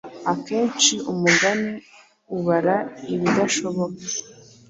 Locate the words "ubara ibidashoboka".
2.37-4.03